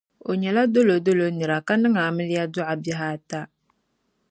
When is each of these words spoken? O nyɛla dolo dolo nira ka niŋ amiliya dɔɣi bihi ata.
O 0.29 0.31
nyɛla 0.41 0.63
dolo 0.73 0.95
dolo 1.05 1.25
nira 1.37 1.57
ka 1.67 1.73
niŋ 1.81 1.93
amiliya 2.05 2.45
dɔɣi 2.53 2.75
bihi 2.83 3.05
ata. 3.13 3.39